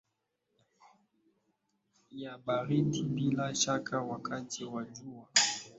[2.11, 5.27] ya baridi bila shaka wakati wa jua